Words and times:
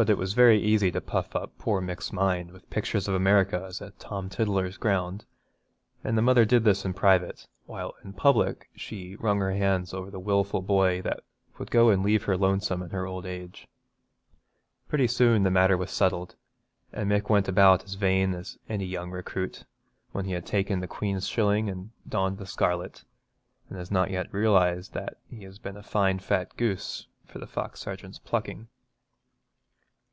But 0.00 0.08
it 0.08 0.16
was 0.16 0.32
very 0.32 0.58
easy 0.58 0.90
to 0.92 1.00
puff 1.02 1.36
up 1.36 1.52
poor 1.58 1.82
Mick's 1.82 2.10
mind 2.10 2.52
with 2.52 2.70
pictures 2.70 3.06
of 3.06 3.12
America 3.14 3.62
as 3.68 3.82
a 3.82 3.90
Tom 3.98 4.30
Tiddler's 4.30 4.78
ground, 4.78 5.26
and 6.02 6.16
the 6.16 6.22
mother 6.22 6.46
did 6.46 6.64
this 6.64 6.86
in 6.86 6.94
private, 6.94 7.46
while 7.66 7.94
in 8.02 8.14
public 8.14 8.70
she 8.74 9.16
wrung 9.16 9.40
her 9.40 9.52
hands 9.52 9.92
over 9.92 10.10
the 10.10 10.18
wilful 10.18 10.62
boy 10.62 11.02
that 11.02 11.20
would 11.58 11.70
go 11.70 11.90
and 11.90 12.02
leave 12.02 12.22
her 12.24 12.38
lonesome 12.38 12.80
in 12.80 12.88
her 12.88 13.06
old 13.06 13.26
age. 13.26 13.68
Pretty 14.88 15.06
soon 15.06 15.42
the 15.42 15.50
matter 15.50 15.76
was 15.76 15.90
settled, 15.90 16.34
and 16.94 17.10
Mick 17.10 17.28
went 17.28 17.46
about 17.46 17.84
as 17.84 17.92
vain 17.92 18.32
as 18.32 18.56
any 18.70 18.86
young 18.86 19.10
recruit 19.10 19.64
when 20.12 20.24
he 20.24 20.32
has 20.32 20.44
taken 20.44 20.80
the 20.80 20.88
Queen's 20.88 21.28
shilling 21.28 21.68
and 21.68 21.90
donned 22.08 22.38
the 22.38 22.46
scarlet, 22.46 23.04
and 23.68 23.76
has 23.76 23.90
not 23.90 24.10
yet 24.10 24.32
realised 24.32 24.94
that 24.94 25.18
he 25.28 25.44
has 25.44 25.58
been 25.58 25.76
a 25.76 25.82
fine 25.82 26.18
fat 26.18 26.56
goose 26.56 27.06
for 27.26 27.38
the 27.38 27.46
fox 27.46 27.80
sergeant's 27.80 28.18
plucking. 28.18 28.66